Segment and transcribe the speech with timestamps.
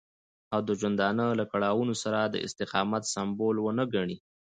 [0.53, 4.17] او د ژوندانه له کړاوونو سره د استقامت سمبول ونه ګڼي.